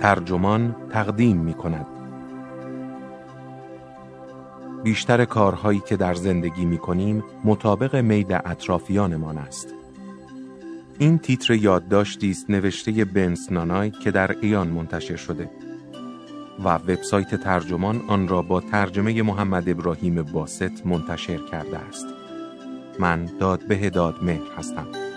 [0.00, 1.86] ترجمان تقدیم می کند.
[4.84, 9.74] بیشتر کارهایی که در زندگی می کنیم مطابق میل اطرافیانمان است.
[10.98, 15.50] این تیتر یادداشتی است نوشته بنس نانای که در ایان منتشر شده
[16.64, 22.06] و وبسایت ترجمان آن را با ترجمه محمد ابراهیم باست منتشر کرده است.
[22.98, 25.07] من داد به داد مهر هستم.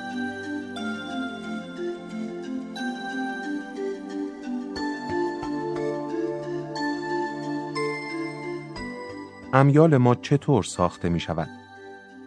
[9.54, 11.48] امیال ما چطور ساخته می شود؟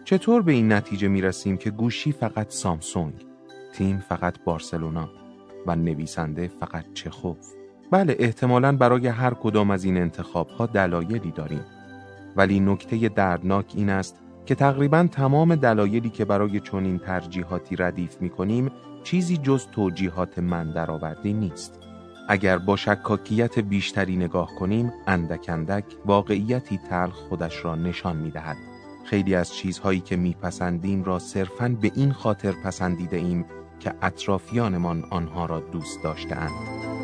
[0.03, 3.13] چطور به این نتیجه می رسیم که گوشی فقط سامسونگ،
[3.73, 5.09] تیم فقط بارسلونا
[5.67, 7.37] و نویسنده فقط چخوف؟
[7.91, 11.65] بله احتمالا برای هر کدام از این انتخاب ها دلایلی داریم.
[12.35, 18.29] ولی نکته دردناک این است که تقریبا تمام دلایلی که برای چنین ترجیحاتی ردیف می
[18.29, 18.71] کنیم
[19.03, 21.84] چیزی جز توجیهات من درآورده نیست.
[22.27, 28.57] اگر با شکاکیت بیشتری نگاه کنیم اندک اندک واقعیتی تلخ خودش را نشان می دهد.
[29.05, 33.45] خیلی از چیزهایی که میپسندیم را صرفاً به این خاطر پسندیده ایم
[33.79, 36.94] که اطرافیانمان آنها را دوست داشتهاند.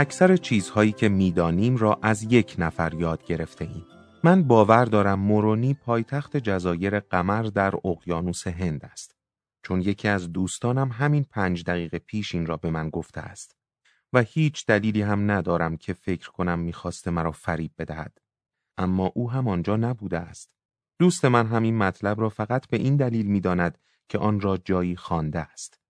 [0.00, 3.86] اکثر چیزهایی که می‌دانیم را از یک نفر یاد گرفته ایم.
[4.24, 9.16] من باور دارم مورونی پایتخت جزایر قمر در اقیانوس هند است.
[9.62, 13.56] چون یکی از دوستانم همین پنج دقیقه پیش این را به من گفته است.
[14.12, 18.18] و هیچ دلیلی هم ندارم که فکر کنم می‌خواسته مرا فریب بدهد.
[18.76, 20.50] اما او هم آنجا نبوده است.
[20.98, 25.38] دوست من همین مطلب را فقط به این دلیل می‌داند که آن را جایی خوانده
[25.40, 25.80] است.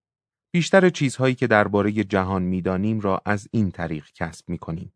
[0.59, 4.95] بیشتر چیزهایی که درباره جهان می‌دانیم را از این طریق کسب می کنیم.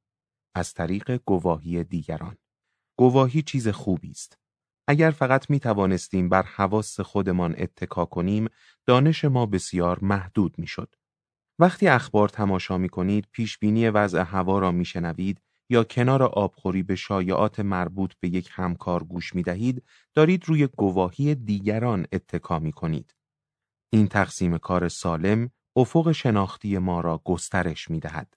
[0.55, 2.37] از طریق گواهی دیگران.
[2.99, 4.39] گواهی چیز خوبی است.
[4.87, 8.49] اگر فقط می توانستیم بر حواس خودمان اتکا کنیم،
[8.87, 10.95] دانش ما بسیار محدود می شد.
[11.59, 16.83] وقتی اخبار تماشا می کنید، پیش بینی وضع هوا را می شنوید یا کنار آبخوری
[16.83, 19.85] به شایعات مربوط به یک همکار گوش می دهید،
[20.15, 23.15] دارید روی گواهی دیگران اتکا می کنید.
[23.95, 28.37] این تقسیم کار سالم افق شناختی ما را گسترش می دهد.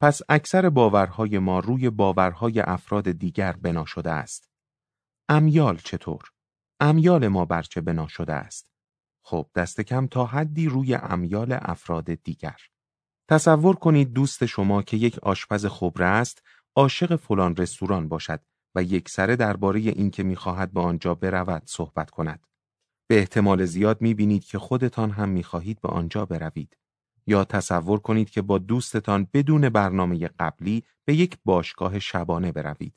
[0.00, 4.50] پس اکثر باورهای ما روی باورهای افراد دیگر بنا شده است.
[5.28, 6.22] امیال چطور؟
[6.80, 8.70] امیال ما برچه بنا شده است؟
[9.22, 12.56] خب دست کم تا حدی روی امیال افراد دیگر.
[13.28, 16.42] تصور کنید دوست شما که یک آشپز خبره است
[16.76, 18.40] عاشق فلان رستوران باشد
[18.74, 22.46] و یک سره درباره اینکه می‌خواهد به آنجا برود صحبت کند.
[23.06, 26.76] به احتمال زیاد می بینید که خودتان هم می خواهید به آنجا بروید.
[27.26, 32.94] یا تصور کنید که با دوستتان بدون برنامه قبلی به یک باشگاه شبانه بروید.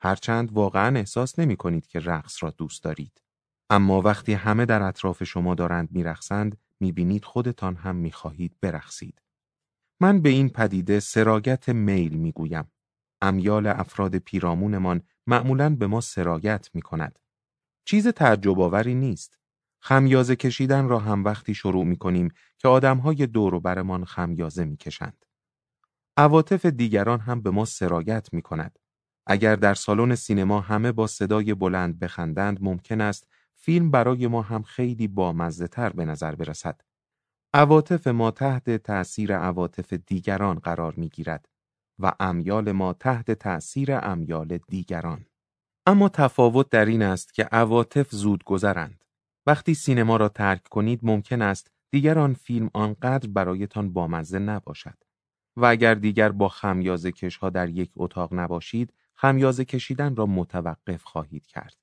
[0.00, 3.22] هرچند واقعا احساس نمی کنید که رقص را دوست دارید.
[3.70, 6.58] اما وقتی همه در اطراف شما دارند میرقصند
[6.94, 9.22] بینید خودتان هم می خواهید برقصید.
[10.00, 12.70] من به این پدیده سراگت میل گویم.
[13.22, 17.18] امیال افراد پیرامونمان معمولا به ما سراگت می کند.
[17.84, 19.38] چیز تعجب نیست.
[19.80, 22.28] خمیازه کشیدن را هم وقتی شروع می کنیم
[22.58, 25.24] که آدمهای دور و برمان خمیازه می کشند.
[26.16, 28.78] عواطف دیگران هم به ما سرایت می کند.
[29.26, 34.62] اگر در سالن سینما همه با صدای بلند بخندند ممکن است فیلم برای ما هم
[34.62, 36.80] خیلی بامزه تر به نظر برسد.
[37.54, 41.48] عواطف ما تحت تأثیر عواطف دیگران قرار می گیرد
[41.98, 45.26] و امیال ما تحت تأثیر امیال دیگران.
[45.86, 49.04] اما تفاوت در این است که عواطف زود گذرند.
[49.46, 54.98] وقتی سینما را ترک کنید ممکن است دیگر آن فیلم آنقدر برایتان بامزه نباشد.
[55.56, 61.46] و اگر دیگر با خمیازه کشها در یک اتاق نباشید، خمیازه کشیدن را متوقف خواهید
[61.46, 61.76] کرد.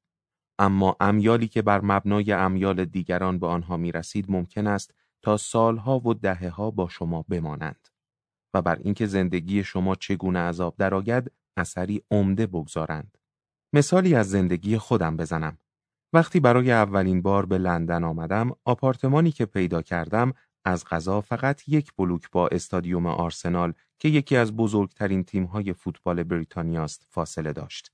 [0.59, 5.99] اما امیالی که بر مبنای امیال دیگران به آنها می رسید ممکن است تا سالها
[5.99, 7.87] و دهه ها با شما بمانند
[8.53, 13.17] و بر اینکه زندگی شما چگونه عذاب درآید اثری عمده بگذارند.
[13.73, 15.57] مثالی از زندگی خودم بزنم.
[16.13, 20.33] وقتی برای اولین بار به لندن آمدم، آپارتمانی که پیدا کردم
[20.65, 26.83] از غذا فقط یک بلوک با استادیوم آرسنال که یکی از بزرگترین تیم‌های فوتبال بریتانیا
[26.83, 27.91] است فاصله داشت.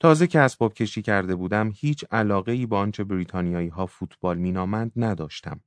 [0.00, 4.92] تازه که اسباب کشی کرده بودم هیچ علاقه ای با آنچه بریتانیایی ها فوتبال مینامند
[4.96, 5.60] نداشتم.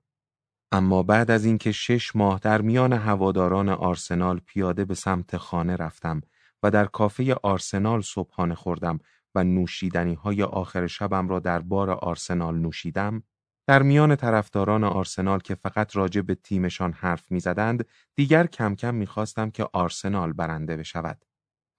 [0.71, 6.21] اما بعد از اینکه شش ماه در میان هواداران آرسنال پیاده به سمت خانه رفتم
[6.63, 9.00] و در کافه آرسنال صبحانه خوردم
[9.35, 13.24] و نوشیدنی های آخر شبم را در بار آرسنال نوشیدم،
[13.68, 17.85] در میان طرفداران آرسنال که فقط راجع به تیمشان حرف می‌زدند،
[18.15, 21.25] دیگر کم کم می‌خواستم که آرسنال برنده بشود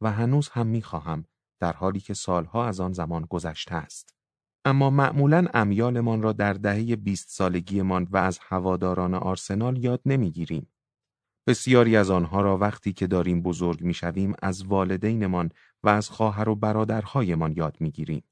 [0.00, 1.24] و هنوز هم می‌خواهم
[1.60, 4.14] در حالی که سالها از آن زمان گذشته است.
[4.64, 10.66] اما معمولا امیالمان را در دهه بیست سالگیمان و از هواداران آرسنال یاد نمی‌گیریم.
[11.46, 15.50] بسیاری از آنها را وقتی که داریم بزرگ می‌شویم از والدینمان
[15.84, 18.24] و از خواهر و برادرهایمان یاد می‌گیریم.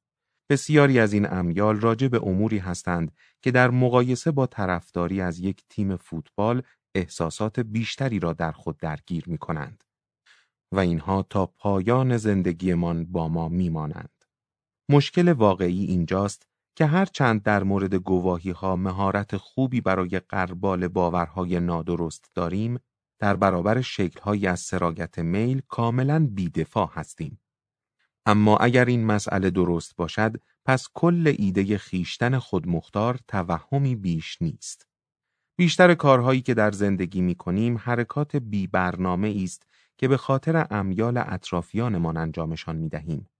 [0.51, 3.13] بسیاری از این امیال راجع به اموری هستند
[3.43, 6.63] که در مقایسه با طرفداری از یک تیم فوتبال
[6.95, 9.85] احساسات بیشتری را در خود درگیر می کنند.
[10.73, 14.25] و اینها تا پایان زندگیمان با ما میمانند.
[14.89, 16.47] مشکل واقعی اینجاست
[16.77, 22.79] که هر چند در مورد گواهی ها مهارت خوبی برای قربال باورهای نادرست داریم،
[23.23, 27.41] در برابر شکلهایی از سرایت میل کاملا بیدفاع هستیم.
[28.27, 34.89] اما اگر این مسئله درست باشد، پس کل ایده خیشتن خودمختار توهمی بیش نیست.
[35.57, 39.67] بیشتر کارهایی که در زندگی می کنیم حرکات بی برنامه است
[39.97, 43.31] که به خاطر امیال اطرافیانمان انجامشان می دهیم.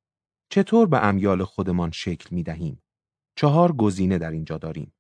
[0.49, 2.83] چطور به امیال خودمان شکل می دهیم؟
[3.37, 4.95] چهار گزینه در اینجا داریم.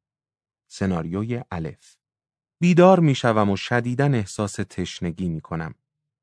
[0.69, 2.01] سناریوی الف
[2.62, 5.75] بیدار می شوم و شدیدن احساس تشنگی می کنم.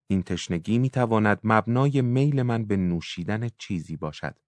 [0.07, 4.39] این تشنگی می تواند مبنای میل من به نوشیدن چیزی باشد.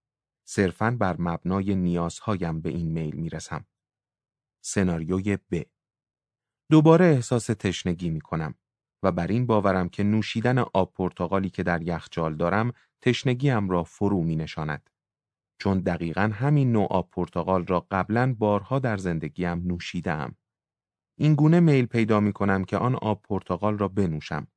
[0.46, 3.66] صرفاً بر مبنای نیازهایم به این میل می رسم.
[4.62, 5.62] سناریوی ب
[6.70, 8.56] دوباره احساس تشنگی می کنم
[9.04, 14.24] و بر این باورم که نوشیدن آب پرتغالی که در یخچال دارم تشنگیم را فرو
[14.24, 14.90] می نشاند.
[15.60, 20.36] چون دقیقا همین نوع آب پرتغال را قبلا بارها در زندگیم نوشیدم.
[21.22, 24.48] این گونه میل پیدا می کنم که آن آب پرتغال را بنوشم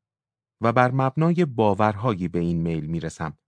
[0.61, 3.38] و بر مبنای باورهایی به این میل می رسم.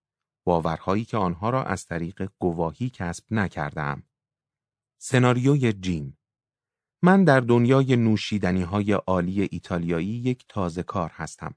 [0.47, 4.03] باورهایی که آنها را از طریق گواهی کسب نکردم.
[4.99, 6.19] سناریوی جیم
[7.03, 11.55] من در دنیای نوشیدنی های عالی ایتالیایی یک تازه کار هستم.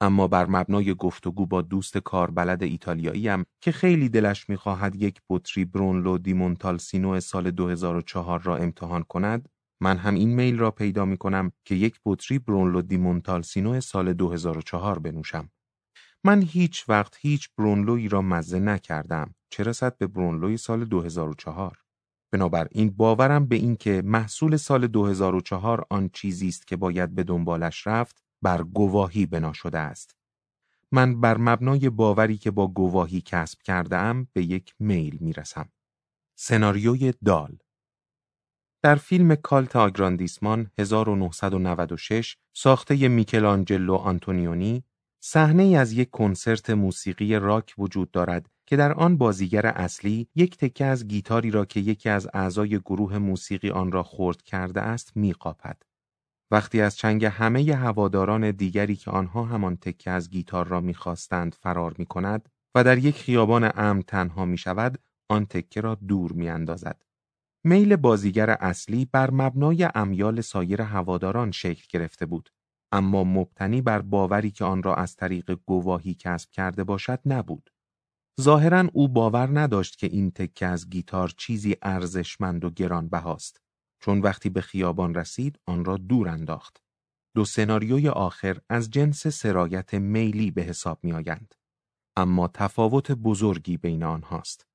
[0.00, 6.18] اما بر مبنای گفتگو با دوست کاربلد ایتالیاییم که خیلی دلش می‌خواهد یک بطری برونلو
[6.18, 9.48] دی مونتالسینو سال 2004 را امتحان کند،
[9.82, 14.12] من هم این میل را پیدا می کنم که یک بطری برونلو دی مونتالسینو سال
[14.12, 15.50] 2004 بنوشم.
[16.24, 19.34] من هیچ وقت هیچ برونلوی را مزه نکردم.
[19.50, 21.76] چه رسد به برونلوی سال 2004؟
[22.32, 27.86] بنابراین باورم به این که محصول سال 2004 آن چیزی است که باید به دنبالش
[27.86, 30.16] رفت بر گواهی بنا شده است.
[30.92, 35.68] من بر مبنای باوری که با گواهی کسب کرده ام به یک میل می رسم.
[36.34, 37.58] سناریوی دال
[38.84, 44.84] در فیلم کالت آگراندیسمان 1996 ساخته میکلانجلو آنتونیونی
[45.24, 50.84] صحنه از یک کنسرت موسیقی راک وجود دارد که در آن بازیگر اصلی یک تکه
[50.84, 55.82] از گیتاری را که یکی از اعضای گروه موسیقی آن را خورد کرده است میقاپد.
[56.50, 61.94] وقتی از چنگ همه هواداران دیگری که آنها همان تکه از گیتار را می‌خواستند فرار
[61.98, 66.48] می کند و در یک خیابان امن تنها می شود، آن تکه را دور می
[66.48, 67.11] اندازد.
[67.64, 72.50] میل بازیگر اصلی بر مبنای امیال سایر هواداران شکل گرفته بود
[72.92, 77.70] اما مبتنی بر باوری که آن را از طریق گواهی کسب کرده باشد نبود.
[78.40, 83.60] ظاهرا او باور نداشت که این تکه از گیتار چیزی ارزشمند و گرانبهاست.
[84.00, 86.82] چون وقتی به خیابان رسید آن را دور انداخت.
[87.34, 91.54] دو سناریوی آخر از جنس سرایت میلی به حساب می آیند.
[92.16, 94.66] اما تفاوت بزرگی بین آنهاست.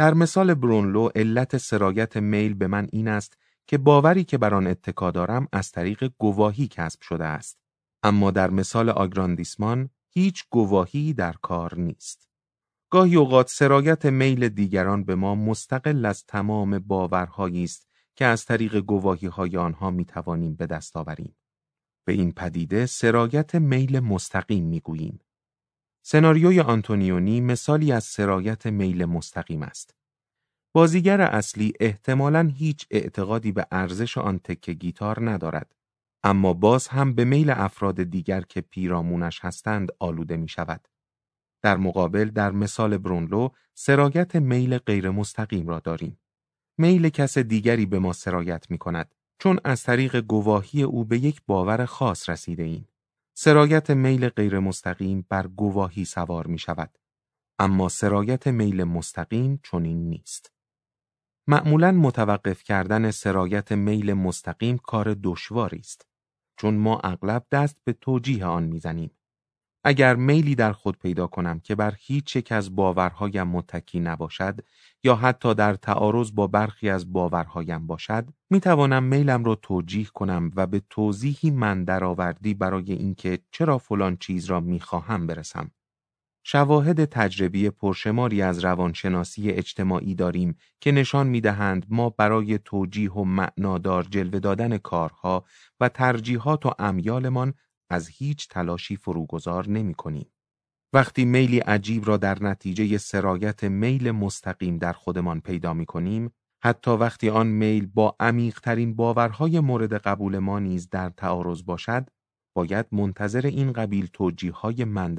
[0.00, 4.66] در مثال برونلو علت سرایت میل به من این است که باوری که بر آن
[4.66, 7.58] اتکا دارم از طریق گواهی کسب شده است.
[8.02, 12.28] اما در مثال آگراندیسمان هیچ گواهی در کار نیست.
[12.90, 18.76] گاهی اوقات سرایت میل دیگران به ما مستقل از تمام باورهایی است که از طریق
[18.76, 21.36] گواهی های آنها می توانیم به دست آوریم.
[22.04, 25.20] به این پدیده سرایت میل مستقیم می گوییم.
[26.02, 29.94] سناریوی آنتونیونی مثالی از سرایت میل مستقیم است.
[30.72, 35.74] بازیگر اصلی احتمالاً هیچ اعتقادی به ارزش آن تکه گیتار ندارد.
[36.22, 40.88] اما باز هم به میل افراد دیگر که پیرامونش هستند آلوده می شود.
[41.62, 46.20] در مقابل در مثال برونلو سرایت میل غیر مستقیم را داریم.
[46.78, 51.42] میل کس دیگری به ما سرایت می کند چون از طریق گواهی او به یک
[51.46, 52.88] باور خاص رسیده ایم.
[53.42, 56.98] سرایت میل غیر مستقیم بر گواهی سوار می شود.
[57.58, 60.52] اما سرایت میل مستقیم چنین نیست.
[61.46, 66.06] معمولا متوقف کردن سرایت میل مستقیم کار دشواری است.
[66.56, 69.10] چون ما اغلب دست به توجیه آن می‌زنیم.
[69.84, 74.60] اگر میلی در خود پیدا کنم که بر هیچ یک از باورهایم متکی نباشد
[75.04, 80.50] یا حتی در تعارض با برخی از باورهایم باشد می توانم میلم را توجیه کنم
[80.56, 85.70] و به توضیحی من درآوردی برای اینکه چرا فلان چیز را می خواهم برسم.
[86.44, 94.02] شواهد تجربی پرشماری از روانشناسی اجتماعی داریم که نشان می‌دهند ما برای توجیه و معنادار
[94.02, 95.44] جلوه دادن کارها
[95.80, 97.54] و ترجیحات و امیالمان
[97.92, 100.26] از هیچ تلاشی فروگذار نمی کنیم.
[100.92, 106.32] وقتی میلی عجیب را در نتیجه سرایت میل مستقیم در خودمان پیدا می کنیم،
[106.62, 112.08] حتی وقتی آن میل با عمیقترین باورهای مورد قبول ما نیز در تعارض باشد،
[112.54, 115.14] باید منتظر این قبیل توجیه های من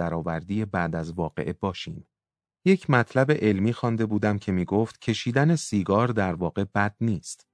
[0.65, 2.07] بعد از واقعه باشیم.
[2.65, 7.47] یک مطلب علمی خوانده بودم که می گفت کشیدن سیگار در واقع بد نیست.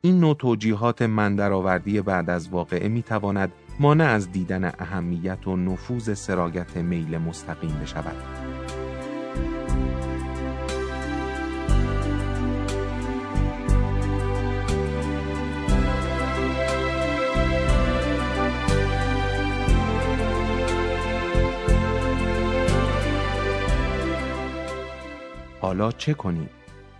[0.00, 5.56] این نوع توجیهات من درآوردی بعد از واقعه می تواند مانع از دیدن اهمیت و
[5.56, 8.16] نفوذ سرایت میل مستقیم بشود.
[25.60, 26.50] حالا چه کنیم؟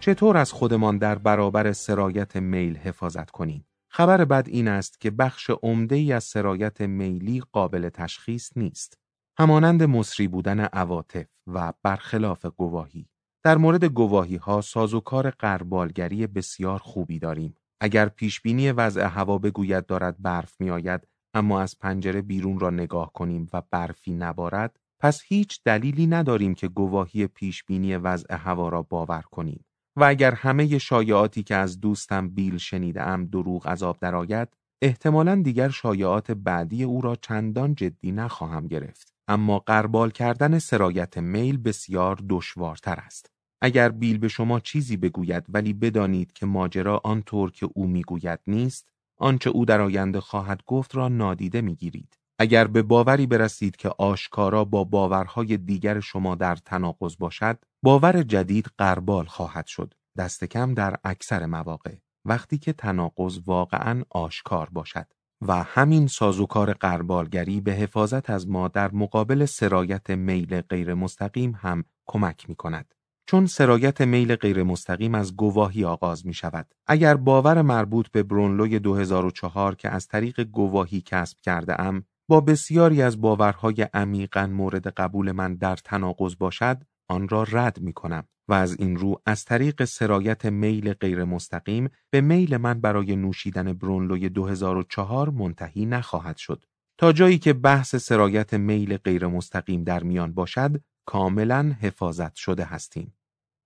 [0.00, 5.50] چطور از خودمان در برابر سرایت میل حفاظت کنیم؟ خبر بد این است که بخش
[5.62, 8.98] عمده ای از سرایت میلی قابل تشخیص نیست.
[9.38, 13.08] همانند مصری بودن عواطف و برخلاف گواهی.
[13.42, 17.56] در مورد گواهی ها سازوکار قربالگری بسیار خوبی داریم.
[17.80, 23.12] اگر پیشبینی وضع هوا بگوید دارد برف می آید اما از پنجره بیرون را نگاه
[23.12, 29.22] کنیم و برفی نبارد پس هیچ دلیلی نداریم که گواهی پیشبینی وضع هوا را باور
[29.22, 29.64] کنیم.
[30.00, 34.48] و اگر همه شایعاتی که از دوستم بیل شنیدم دروغ از آب درآید
[34.82, 39.14] احتمالا دیگر شایعات بعدی او را چندان جدی نخواهم گرفت.
[39.28, 43.30] اما قربال کردن سرایت میل بسیار دشوارتر است.
[43.62, 48.88] اگر بیل به شما چیزی بگوید ولی بدانید که ماجرا آنطور که او می‌گوید نیست
[49.16, 52.19] آنچه او در آینده خواهد گفت را نادیده می‌گیرید.
[52.42, 58.70] اگر به باوری برسید که آشکارا با باورهای دیگر شما در تناقض باشد، باور جدید
[58.78, 61.94] قربال خواهد شد، دست کم در اکثر مواقع،
[62.24, 65.06] وقتی که تناقض واقعا آشکار باشد.
[65.46, 71.84] و همین سازوکار قربالگری به حفاظت از ما در مقابل سرایت میل غیر مستقیم هم
[72.06, 72.94] کمک می کند.
[73.26, 76.74] چون سرایت میل غیر مستقیم از گواهی آغاز می شود.
[76.86, 83.02] اگر باور مربوط به برونلوی 2004 که از طریق گواهی کسب کرده ام با بسیاری
[83.02, 88.52] از باورهای عمیقا مورد قبول من در تناقض باشد آن را رد می کنم و
[88.52, 94.28] از این رو از طریق سرایت میل غیر مستقیم به میل من برای نوشیدن برونلوی
[94.28, 96.64] 2004 منتهی نخواهد شد.
[96.98, 103.14] تا جایی که بحث سرایت میل غیر مستقیم در میان باشد کاملا حفاظت شده هستیم.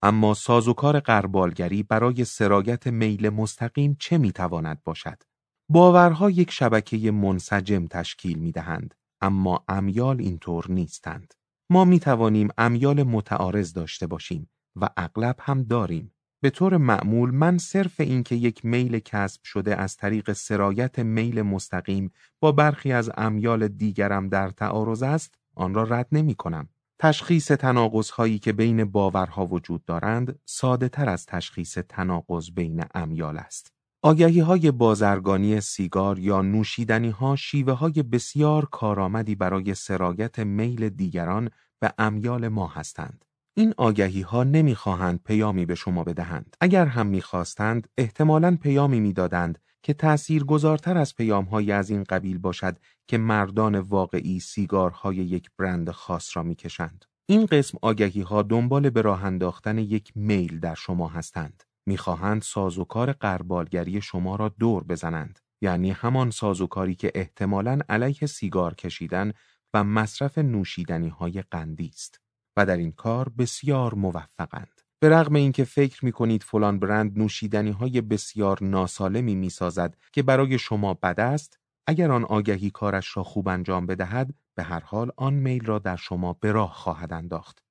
[0.03, 5.23] اما سازوکار قربالگری برای سرایت میل مستقیم چه می‌تواند باشد؟
[5.69, 11.35] باورها یک شبکه منسجم تشکیل می دهند، اما امیال اینطور نیستند.
[11.71, 16.15] ما می توانیم امیال متعارض داشته باشیم و اغلب هم داریم.
[16.43, 22.13] به طور معمول من صرف اینکه یک میل کسب شده از طریق سرایت میل مستقیم
[22.41, 26.69] با برخی از امیال دیگرم در تعارض است، آن را رد نمی کنم.
[26.99, 33.37] تشخیص تناقض هایی که بین باورها وجود دارند ساده تر از تشخیص تناقض بین امیال
[33.37, 33.74] است.
[34.07, 41.51] آگهی های بازرگانی سیگار یا نوشیدنی ها شیوه های بسیار کارآمدی برای سرایت میل دیگران
[41.81, 43.25] به امیال ما هستند.
[43.57, 46.57] این آگهی ها نمی‌خواهند پیامی به شما بدهند.
[46.61, 52.39] اگر هم می‌خواستند احتمالاً پیامی می‌دادند که تأثیر گذارتر از پیام های از این قبیل
[52.39, 57.05] باشد که مردان واقعی سیگارهای یک برند خاص را می‌کشند.
[57.27, 61.64] این قسم آگهی ها دنبال به راه انداختن یک میل در شما هستند.
[61.87, 65.39] می‌خواهند سازوکار قربالگری شما را دور بزنند.
[65.63, 69.33] یعنی همان سازوکاری که احتمالاً علیه سیگار کشیدن
[69.75, 72.21] و مصرف نوشیدنی های قندی است.
[72.57, 74.81] و در این کار بسیار موفقند.
[75.01, 80.23] به رغم اینکه فکر می کنید فلان برند نوشیدنی های بسیار ناسالمی می سازد که
[80.23, 85.11] برای شما بد است اگر آن آگهی کارش را خوب انجام بدهد به هر حال
[85.17, 87.65] آن میل را در شما به راه خواهد انداخت.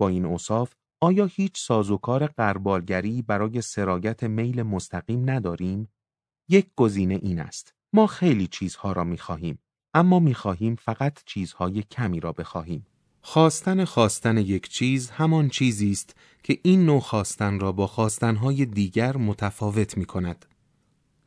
[0.00, 5.88] با این اوصاف آیا هیچ سازوکار قربالگری برای سرایت میل مستقیم نداریم؟
[6.48, 7.74] یک گزینه این است.
[7.92, 9.58] ما خیلی چیزها را خواهیم،
[9.94, 12.86] اما خواهیم فقط چیزهای کمی را بخواهیم.
[13.20, 19.16] خواستن خواستن یک چیز همان چیزی است که این نوع خواستن را با خواستنهای دیگر
[19.16, 20.46] متفاوت می کند.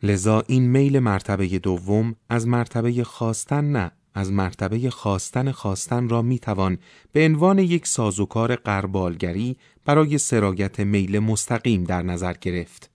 [0.04, 6.39] لذا این میل مرتبه دوم از مرتبه خواستن نه از مرتبه خواستن خواستن را می
[6.39, 6.77] توان
[7.12, 12.91] به عنوان یک سازوکار قربالگری برای سرایت میل مستقیم در نظر گرفت.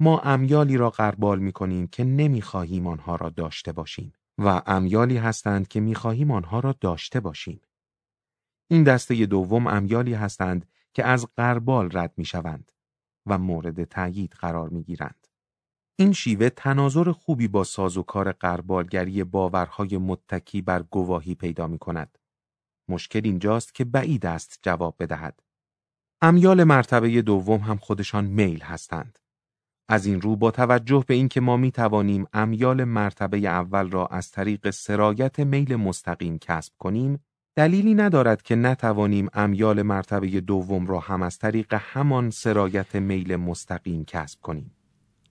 [0.00, 5.16] ما امیالی را قربال می کنیم که نمی خواهیم آنها را داشته باشیم و امیالی
[5.16, 7.60] هستند که می خواهیم آنها را داشته باشیم.
[8.68, 12.72] این دسته دوم امیالی هستند که از قربال رد می شوند
[13.26, 15.19] و مورد تأیید قرار می گیرند.
[16.00, 22.18] این شیوه تناظر خوبی با سازوکار قربالگری باورهای متکی بر گواهی پیدا می کند.
[22.88, 25.40] مشکل اینجاست که بعید است جواب بدهد.
[26.22, 29.18] امیال مرتبه دوم هم خودشان میل هستند.
[29.88, 34.30] از این رو با توجه به اینکه ما می توانیم امیال مرتبه اول را از
[34.30, 37.24] طریق سرایت میل مستقیم کسب کنیم،
[37.56, 44.04] دلیلی ندارد که نتوانیم امیال مرتبه دوم را هم از طریق همان سرایت میل مستقیم
[44.04, 44.79] کسب کنیم.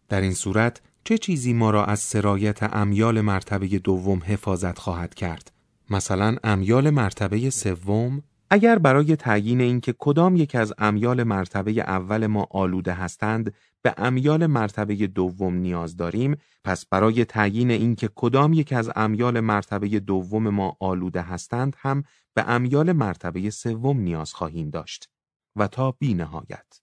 [0.10, 5.52] در این صورت چه چیزی ما را از سرایت امیال مرتبه دوم حفاظت خواهد کرد؟
[5.90, 12.48] مثلا امیال مرتبه سوم اگر برای تعیین اینکه کدام یک از امیال مرتبه اول ما
[12.52, 18.92] آلوده هستند به امیال مرتبه دوم نیاز داریم پس برای تعیین اینکه کدام یک از
[18.96, 25.10] امیال مرتبه دوم ما آلوده هستند هم به امیال مرتبه سوم نیاز خواهیم داشت
[25.56, 26.80] و تا بی نهایت.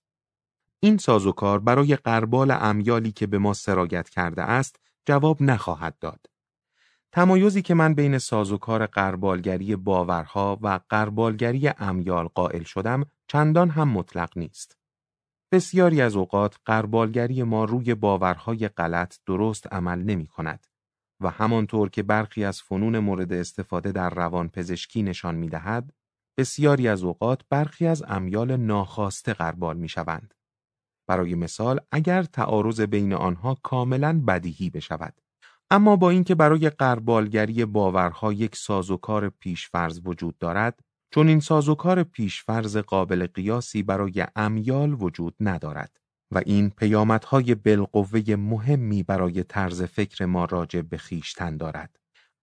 [0.87, 4.77] این سازوکار برای قربال امیالی که به ما سرایت کرده است
[5.07, 6.27] جواب نخواهد داد.
[7.13, 14.39] تمایزی که من بین سازوکار قربالگری باورها و قربالگری امیال قائل شدم چندان هم مطلق
[14.39, 14.79] نیست.
[15.53, 20.67] بسیاری از اوقات قربالگری ما روی باورهای غلط درست عمل نمی کند
[21.21, 25.93] و همانطور که برخی از فنون مورد استفاده در روان پزشکی نشان می دهد،
[26.37, 30.36] بسیاری از اوقات برخی از امیال ناخواسته قربال می شوند.
[31.07, 35.15] برای مثال اگر تعارض بین آنها کاملا بدیهی بشود
[35.71, 40.81] اما با اینکه برای قربالگری باورها یک سازوکار پیشفرض وجود دارد
[41.15, 45.97] چون این سازوکار پیشفرض قابل قیاسی برای امیال وجود ندارد
[46.31, 51.97] و این پیامدهای بالقوه مهمی برای طرز فکر ما راجع به خیشتن دارد.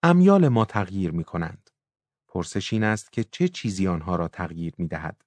[0.03, 1.70] امیال ما تغییر می کنند.
[2.27, 5.22] پرسش این است که چه چیزی آنها را تغییر می دهد؟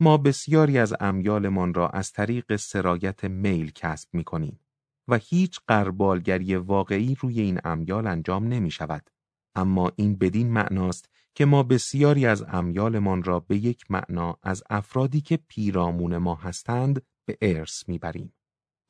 [0.00, 4.60] ما بسیاری از امیالمان را از طریق سرایت میل کسب می کنیم
[5.08, 9.10] و هیچ قربالگری واقعی روی این امیال انجام نمی شود.
[9.54, 15.20] اما این بدین معناست که ما بسیاری از امیالمان را به یک معنا از افرادی
[15.20, 18.34] که پیرامون ما هستند به ارث می‌بریم.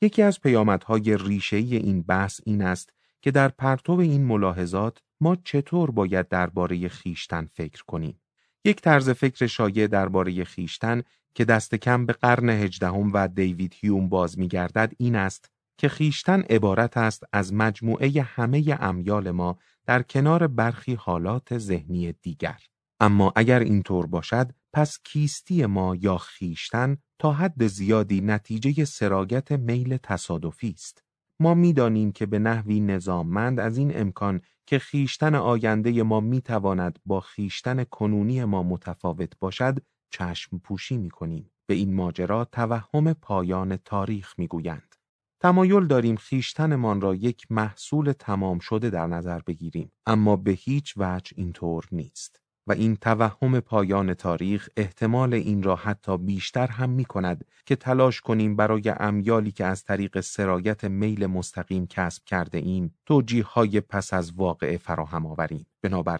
[0.01, 5.91] یکی از پیامدهای ریشه‌ای این بحث این است که در پرتو این ملاحظات ما چطور
[5.91, 8.21] باید درباره خیشتن فکر کنیم.
[8.65, 11.01] یک طرز فکر شایع درباره خیشتن
[11.35, 16.41] که دست کم به قرن هجدهم و دیوید هیوم باز میگردد این است که خیشتن
[16.41, 22.59] عبارت است از مجموعه همه امیال ما در کنار برخی حالات ذهنی دیگر.
[22.99, 29.97] اما اگر اینطور باشد پس کیستی ما یا خیشتن تا حد زیادی نتیجه سراغت میل
[29.97, 31.04] تصادفی است.
[31.39, 37.19] ما می‌دانیم که به نحوی نظاممند از این امکان که خیشتن آینده ما می‌تواند با
[37.19, 41.51] خیشتن کنونی ما متفاوت باشد چشم پوشی می کنیم.
[41.67, 44.95] به این ماجرا توهم پایان تاریخ می‌گویند.
[45.39, 51.33] تمایل داریم خیشتنمان را یک محصول تمام شده در نظر بگیریم اما به هیچ وجه
[51.35, 57.45] اینطور نیست و این توهم پایان تاریخ احتمال این را حتی بیشتر هم می کند
[57.65, 63.43] که تلاش کنیم برای امیالی که از طریق سرایت میل مستقیم کسب کرده ایم توجیه
[63.43, 65.65] های پس از واقع فراهم آوریم.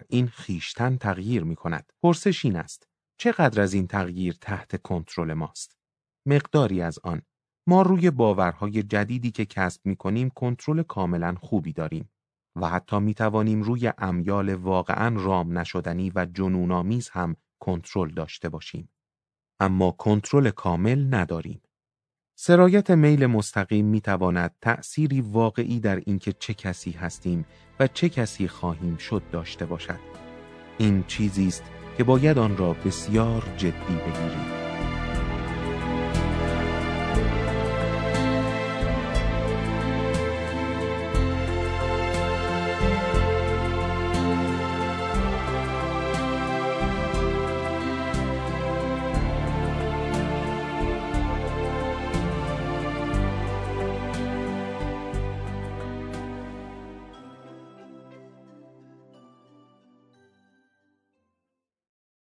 [0.09, 5.77] این خیشتن تغییر می کند پرسش این است چقدر از این تغییر تحت کنترل ماست؟
[6.27, 7.21] مقداری از آن.
[7.67, 12.09] ما روی باورهای جدیدی که کسب می کنیم کنترل کاملا خوبی داریم.
[12.55, 18.89] و حتی می توانیم روی امیال واقعا رام نشدنی و جنونآمیز هم کنترل داشته باشیم.
[19.59, 21.61] اما کنترل کامل نداریم.
[22.37, 27.45] سرایت میل مستقیم می تواند تأثیری واقعی در اینکه چه کسی هستیم
[27.79, 29.99] و چه کسی خواهیم شد داشته باشد.
[30.77, 31.63] این چیزی است
[31.97, 34.64] که باید آن را بسیار جدی بگیریم.